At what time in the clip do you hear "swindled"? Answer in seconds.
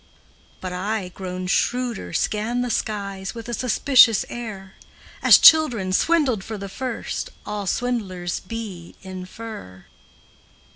5.93-6.43